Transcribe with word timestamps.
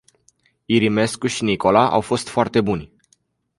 Irimescu 0.67 1.27
și 1.27 1.43
Nicola 1.43 1.91
au 1.91 2.01
fost 2.01 2.27
foarte 2.27 2.61
buni. 2.61 2.93